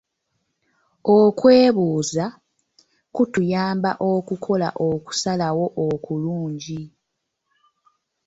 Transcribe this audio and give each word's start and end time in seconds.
Okwebuuza 1.17 2.25
kutuyamba 3.15 3.91
okukola 4.11 4.69
okusalawo 4.89 5.65
okulungi. 5.87 6.81